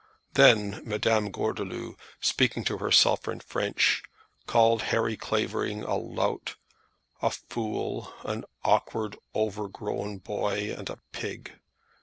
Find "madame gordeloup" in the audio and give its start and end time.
0.83-1.95